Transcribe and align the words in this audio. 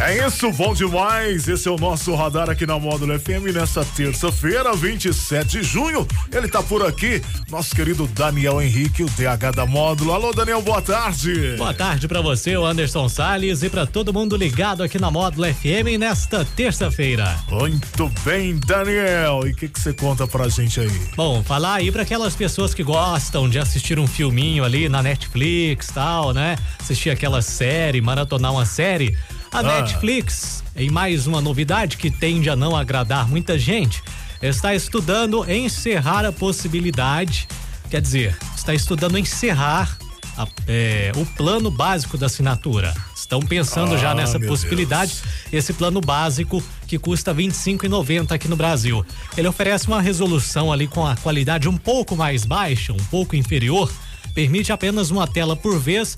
É 0.00 0.24
isso, 0.24 0.52
bom 0.52 0.74
demais. 0.74 1.48
Esse 1.48 1.66
é 1.66 1.70
o 1.72 1.76
nosso 1.76 2.14
radar 2.14 2.48
aqui 2.48 2.64
na 2.64 2.78
Módulo 2.78 3.18
FM 3.18 3.52
nessa 3.52 3.84
terça-feira, 3.84 4.72
27 4.72 5.58
de 5.58 5.62
junho. 5.64 6.06
Ele 6.32 6.46
tá 6.46 6.62
por 6.62 6.86
aqui, 6.86 7.20
nosso 7.50 7.74
querido 7.74 8.06
Daniel 8.06 8.62
Henrique, 8.62 9.02
o 9.02 9.06
DH 9.06 9.56
da 9.56 9.66
Módulo. 9.66 10.12
Alô, 10.12 10.32
Daniel, 10.32 10.62
boa 10.62 10.80
tarde. 10.80 11.56
Boa 11.56 11.74
tarde 11.74 12.06
para 12.06 12.20
você, 12.20 12.56
o 12.56 12.64
Anderson 12.64 13.08
Sales 13.08 13.64
e 13.64 13.68
para 13.68 13.86
todo 13.86 14.12
mundo 14.12 14.36
ligado 14.36 14.84
aqui 14.84 15.00
na 15.00 15.10
Módulo 15.10 15.52
FM 15.52 15.98
nesta 15.98 16.44
terça-feira. 16.44 17.36
Muito 17.50 18.08
bem, 18.24 18.54
Daniel. 18.54 19.48
E 19.48 19.50
o 19.50 19.56
que 19.56 19.68
que 19.68 19.80
você 19.80 19.92
conta 19.92 20.28
pra 20.28 20.48
gente 20.48 20.78
aí? 20.78 21.08
Bom, 21.16 21.42
falar 21.42 21.74
aí 21.74 21.90
para 21.90 22.02
aquelas 22.02 22.36
pessoas 22.36 22.72
que 22.72 22.84
gostam 22.84 23.48
de 23.48 23.58
assistir 23.58 23.98
um 23.98 24.06
filminho 24.06 24.62
ali 24.62 24.88
na 24.88 25.02
Netflix, 25.02 25.88
tal, 25.88 26.32
né? 26.32 26.56
Assistir 26.78 27.10
aquela 27.10 27.42
série, 27.42 28.00
maratonar 28.00 28.52
uma 28.52 28.64
série. 28.64 29.16
A 29.50 29.60
ah. 29.60 29.62
Netflix, 29.62 30.62
em 30.76 30.90
mais 30.90 31.26
uma 31.26 31.40
novidade 31.40 31.96
que 31.96 32.10
tende 32.10 32.50
a 32.50 32.56
não 32.56 32.76
agradar 32.76 33.28
muita 33.28 33.58
gente, 33.58 34.02
está 34.42 34.74
estudando 34.74 35.50
encerrar 35.50 36.24
a 36.24 36.32
possibilidade, 36.32 37.48
quer 37.90 38.00
dizer, 38.00 38.36
está 38.54 38.74
estudando 38.74 39.18
encerrar 39.18 39.96
a, 40.36 40.46
é, 40.66 41.12
o 41.16 41.24
plano 41.24 41.70
básico 41.70 42.16
da 42.18 42.26
assinatura. 42.26 42.94
Estão 43.16 43.40
pensando 43.40 43.94
ah, 43.94 43.98
já 43.98 44.14
nessa 44.14 44.38
possibilidade. 44.38 45.16
Deus. 45.16 45.52
Esse 45.52 45.72
plano 45.72 46.00
básico 46.00 46.62
que 46.86 46.98
custa 46.98 47.32
R$ 47.32 47.42
25,90 47.48 48.32
aqui 48.32 48.48
no 48.48 48.56
Brasil. 48.56 49.04
Ele 49.36 49.48
oferece 49.48 49.88
uma 49.88 50.00
resolução 50.00 50.72
ali 50.72 50.86
com 50.86 51.06
a 51.06 51.16
qualidade 51.16 51.68
um 51.68 51.76
pouco 51.76 52.16
mais 52.16 52.44
baixa, 52.44 52.92
um 52.92 53.04
pouco 53.10 53.34
inferior, 53.34 53.90
permite 54.34 54.72
apenas 54.72 55.10
uma 55.10 55.26
tela 55.26 55.56
por 55.56 55.78
vez 55.78 56.16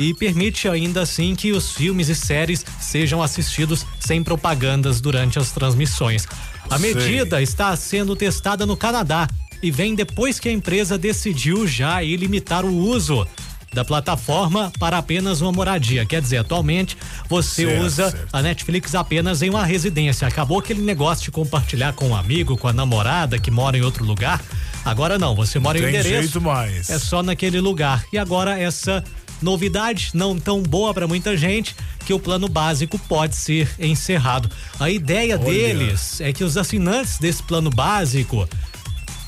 e 0.00 0.14
permite 0.14 0.68
ainda 0.68 1.02
assim 1.02 1.34
que 1.34 1.52
os 1.52 1.72
filmes 1.72 2.08
e 2.08 2.14
séries 2.14 2.64
sejam 2.80 3.22
assistidos 3.22 3.84
sem 3.98 4.22
propagandas 4.22 5.00
durante 5.00 5.38
as 5.38 5.50
transmissões. 5.50 6.26
A 6.70 6.78
Sei. 6.78 6.94
medida 6.94 7.42
está 7.42 7.74
sendo 7.76 8.16
testada 8.16 8.64
no 8.64 8.76
Canadá 8.76 9.28
e 9.62 9.70
vem 9.70 9.94
depois 9.94 10.40
que 10.40 10.48
a 10.48 10.52
empresa 10.52 10.96
decidiu 10.96 11.66
já 11.66 12.00
limitar 12.00 12.64
o 12.64 12.74
uso 12.74 13.26
da 13.72 13.84
plataforma 13.84 14.72
para 14.78 14.98
apenas 14.98 15.40
uma 15.40 15.52
moradia. 15.52 16.04
Quer 16.04 16.20
dizer, 16.20 16.38
atualmente 16.38 16.96
você 17.28 17.66
certo, 17.66 17.84
usa 17.84 18.10
certo. 18.10 18.28
a 18.32 18.42
Netflix 18.42 18.94
apenas 18.94 19.42
em 19.42 19.50
uma 19.50 19.64
residência. 19.64 20.26
Acabou 20.26 20.58
aquele 20.58 20.82
negócio 20.82 21.24
de 21.24 21.30
compartilhar 21.30 21.92
com 21.92 22.08
um 22.08 22.16
amigo, 22.16 22.56
com 22.56 22.66
a 22.66 22.72
namorada 22.72 23.38
que 23.38 23.50
mora 23.50 23.78
em 23.78 23.82
outro 23.82 24.04
lugar. 24.04 24.40
Agora 24.84 25.18
não, 25.18 25.34
você 25.34 25.58
mora 25.58 25.78
não 25.78 25.86
em 25.86 25.90
endereço. 25.90 26.22
Jeito 26.22 26.40
mais. 26.40 26.90
É 26.90 26.98
só 26.98 27.22
naquele 27.22 27.60
lugar. 27.60 28.04
E 28.12 28.18
agora 28.18 28.58
essa 28.58 29.04
Novidade 29.42 30.10
não 30.14 30.38
tão 30.38 30.62
boa 30.62 30.92
para 30.92 31.06
muita 31.06 31.36
gente 31.36 31.74
que 32.04 32.12
o 32.12 32.18
plano 32.18 32.48
básico 32.48 32.98
pode 32.98 33.36
ser 33.36 33.68
encerrado. 33.78 34.50
A 34.78 34.90
ideia 34.90 35.38
Olha. 35.38 35.44
deles 35.44 36.20
é 36.20 36.32
que 36.32 36.44
os 36.44 36.56
assinantes 36.56 37.18
desse 37.18 37.42
plano 37.42 37.70
básico 37.70 38.48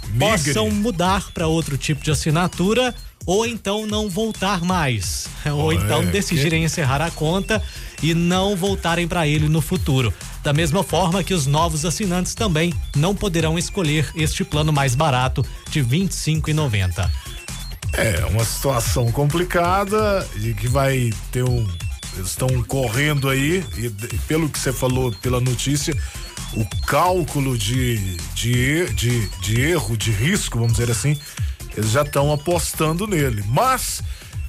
Migre. 0.09 0.19
possam 0.19 0.71
mudar 0.71 1.31
para 1.33 1.47
outro 1.47 1.77
tipo 1.77 2.03
de 2.03 2.11
assinatura 2.11 2.95
ou 3.25 3.47
então 3.47 3.87
não 3.87 4.09
voltar 4.09 4.63
mais, 4.63 5.29
ou 5.47 5.73
então 5.73 6.05
decidirem 6.07 6.61
que... 6.61 6.67
encerrar 6.67 7.01
a 7.01 7.11
conta 7.11 7.63
e 8.03 8.15
não 8.15 8.57
voltarem 8.57 9.07
para 9.07 9.27
ele 9.27 9.49
no 9.49 9.61
futuro. 9.61 10.13
Da 10.43 10.53
mesma 10.53 10.83
forma 10.83 11.23
que 11.23 11.33
os 11.33 11.47
novos 11.47 11.85
assinantes 11.85 12.35
também 12.35 12.75
não 12.97 13.15
poderão 13.15 13.57
escolher 13.57 14.11
este 14.17 14.45
plano 14.45 14.73
mais 14.73 14.95
barato 14.97 15.47
de 15.71 15.81
R$ 15.81 15.99
25,90. 15.99 17.09
É, 17.93 18.25
uma 18.27 18.45
situação 18.45 19.13
complicada 19.13 20.27
e 20.37 20.55
que 20.55 20.69
vai 20.69 21.11
ter 21.31 21.45
um. 21.45 21.67
Eles 22.15 22.31
estão 22.31 22.49
correndo 22.65 23.29
aí, 23.29 23.65
e 23.77 23.89
pelo 24.29 24.49
que 24.49 24.59
você 24.59 24.71
falou, 24.71 25.11
pela 25.23 25.41
notícia, 25.41 25.97
o 26.55 26.67
cálculo 26.87 27.57
de, 27.57 28.17
de, 28.35 28.87
de, 28.93 29.29
de 29.39 29.61
erro, 29.61 29.97
de 29.97 30.11
risco, 30.11 30.59
vamos 30.59 30.75
dizer 30.75 30.91
assim, 30.91 31.19
eles 31.75 31.91
já 31.91 32.03
estão 32.03 32.31
apostando 32.31 33.07
nele. 33.07 33.43
Mas, 33.49 34.03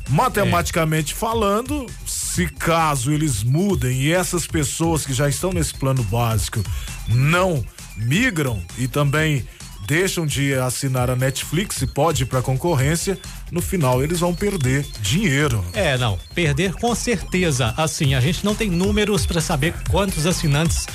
matematicamente 0.10 1.14
é. 1.14 1.16
falando, 1.16 1.86
se 2.06 2.48
caso 2.48 3.12
eles 3.12 3.44
mudem 3.44 4.02
e 4.02 4.12
essas 4.12 4.46
pessoas 4.46 5.06
que 5.06 5.14
já 5.14 5.30
estão 5.30 5.54
nesse 5.54 5.74
plano 5.74 6.04
básico 6.04 6.62
não 7.08 7.64
migram 7.96 8.62
e 8.78 8.88
também 8.88 9.48
deixam 9.86 10.26
de 10.26 10.54
assinar 10.54 11.10
a 11.10 11.16
Netflix 11.16 11.82
e 11.82 11.88
pode 11.88 12.24
ir 12.24 12.26
para 12.26 12.42
concorrência, 12.42 13.18
no 13.52 13.62
final 13.62 14.04
eles 14.04 14.20
vão 14.20 14.34
perder 14.34 14.86
dinheiro. 15.02 15.64
É, 15.74 15.98
não, 15.98 16.18
perder 16.34 16.74
com 16.74 16.94
certeza. 16.96 17.74
Assim, 17.78 18.16
a 18.16 18.20
gente 18.20 18.44
não 18.44 18.56
tem 18.56 18.70
números 18.70 19.26
para 19.26 19.42
saber 19.42 19.74
quantos 19.90 20.26
assinantes 20.26 20.86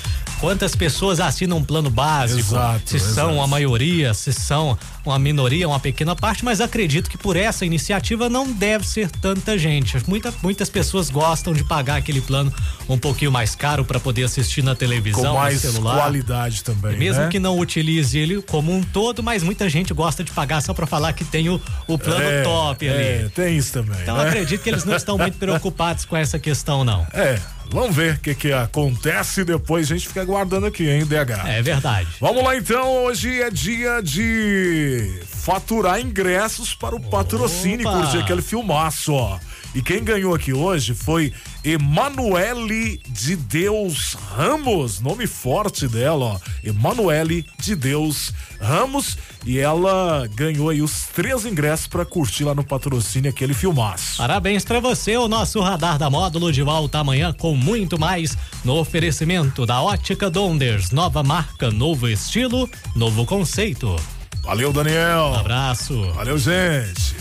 quantas 0.40 0.74
pessoas 0.74 1.20
assinam 1.20 1.58
um 1.58 1.64
plano 1.64 1.90
básico, 1.90 2.40
exato, 2.40 2.90
se 2.90 2.96
exato. 2.96 3.14
são 3.14 3.42
a 3.42 3.46
maioria, 3.46 4.14
se 4.14 4.32
são 4.32 4.78
uma 5.04 5.18
minoria, 5.18 5.66
uma 5.66 5.80
pequena 5.80 6.14
parte, 6.14 6.44
mas 6.44 6.60
acredito 6.60 7.08
que 7.10 7.18
por 7.18 7.36
essa 7.36 7.64
iniciativa 7.64 8.28
não 8.28 8.50
deve 8.50 8.86
ser 8.86 9.10
tanta 9.10 9.56
gente. 9.58 9.96
Muita, 10.06 10.32
muitas 10.42 10.68
pessoas 10.68 11.10
gostam 11.10 11.52
de 11.52 11.64
pagar 11.64 11.96
aquele 11.96 12.20
plano 12.20 12.52
um 12.88 12.98
pouquinho 12.98 13.32
mais 13.32 13.54
caro 13.54 13.84
para 13.84 13.98
poder 13.98 14.24
assistir 14.24 14.62
na 14.62 14.74
televisão, 14.74 15.32
Com 15.32 15.38
mais 15.38 15.62
no 15.62 15.72
celular. 15.72 15.96
qualidade 15.96 16.62
também. 16.62 16.96
Mesmo 16.96 17.22
né? 17.22 17.28
que 17.28 17.38
não 17.38 17.58
utilize 17.58 18.16
ele 18.16 18.40
como 18.42 18.72
um 18.72 18.82
todo, 18.82 19.22
mas 19.22 19.42
muita 19.42 19.68
gente 19.68 19.92
gosta 19.94 20.22
de 20.22 20.30
pagar 20.30 20.60
só 20.60 20.74
para 20.74 20.86
falar 20.86 21.12
que 21.12 21.24
tem 21.24 21.48
o, 21.48 21.60
o 21.86 21.98
plano 21.98 22.24
é, 22.24 22.42
top 22.42 22.88
ali. 22.88 23.02
É, 23.02 23.30
tem 23.34 23.56
isso 23.56 23.72
também. 23.72 24.00
Então 24.02 24.16
né? 24.16 24.28
acredito 24.28 24.62
que 24.62 24.68
eles 24.68 24.84
não 24.84 24.96
estão 24.96 25.16
muito 25.16 25.36
preocupados 25.38 26.04
com 26.04 26.16
essa 26.16 26.38
questão, 26.38 26.84
não. 26.84 27.06
É. 27.12 27.40
Vamos 27.70 27.94
ver 27.94 28.14
o 28.14 28.20
que, 28.20 28.34
que 28.34 28.52
acontece 28.52 29.44
depois. 29.44 29.90
A 29.90 29.94
gente 29.94 30.08
fica 30.08 30.22
aguardando 30.22 30.66
aqui, 30.66 30.88
hein, 30.88 31.04
DH? 31.04 31.46
É 31.46 31.62
verdade. 31.62 32.08
Vamos 32.20 32.42
lá 32.42 32.56
então. 32.56 33.04
Hoje 33.04 33.40
é 33.42 33.50
dia 33.50 34.00
de 34.02 35.20
faturar 35.26 36.00
ingressos 36.00 36.74
para 36.74 36.96
o 36.96 37.00
patrocínio 37.00 37.90
curtir 37.90 38.18
aquele 38.18 38.42
filmaço, 38.42 39.12
ó. 39.12 39.38
E 39.74 39.82
quem 39.82 40.02
ganhou 40.02 40.34
aqui 40.34 40.52
hoje 40.52 40.94
foi 40.94 41.32
Emanuele 41.62 43.00
de 43.08 43.36
Deus 43.36 44.16
Ramos, 44.34 45.00
nome 45.00 45.26
forte 45.26 45.86
dela, 45.86 46.24
ó. 46.24 46.38
Emanuele 46.64 47.44
de 47.60 47.76
Deus 47.76 48.32
Ramos. 48.60 49.18
E 49.44 49.58
ela 49.58 50.26
ganhou 50.34 50.70
aí 50.70 50.82
os 50.82 51.06
três 51.14 51.44
ingressos 51.44 51.86
para 51.86 52.04
curtir 52.04 52.44
lá 52.44 52.54
no 52.54 52.64
patrocínio 52.64 53.30
aquele 53.30 53.54
filmaço. 53.54 54.18
Parabéns 54.18 54.64
para 54.64 54.80
você, 54.80 55.16
o 55.16 55.28
nosso 55.28 55.60
radar 55.60 55.98
da 55.98 56.10
módulo 56.10 56.52
de 56.52 56.62
volta 56.62 56.98
amanhã 56.98 57.32
com 57.32 57.54
muito 57.54 57.98
mais 57.98 58.36
no 58.64 58.74
oferecimento 58.78 59.64
da 59.66 59.80
Ótica 59.80 60.30
Donders, 60.30 60.90
nova 60.90 61.22
marca, 61.22 61.70
novo 61.70 62.08
estilo, 62.08 62.68
novo 62.94 63.24
conceito. 63.24 63.96
Valeu, 64.42 64.72
Daniel. 64.72 65.32
Um 65.32 65.34
abraço. 65.34 66.12
Valeu, 66.12 66.38
gente. 66.38 67.14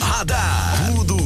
Radar. 0.00 0.94
Tudo 0.94 1.25